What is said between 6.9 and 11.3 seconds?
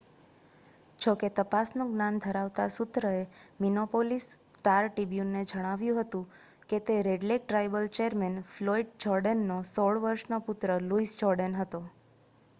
red Lake tribal chairman Floyd જોર્ડેનનો 16 વર્ષનો પુત્ર લુઇસ